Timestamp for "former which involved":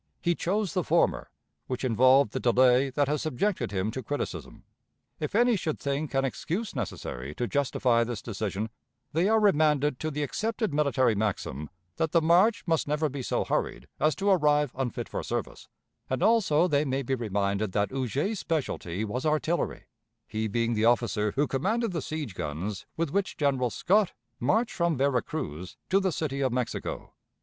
0.83-2.31